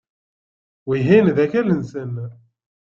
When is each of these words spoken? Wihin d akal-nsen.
Wihin 0.87 1.25
d 1.35 1.37
akal-nsen. 1.45 2.13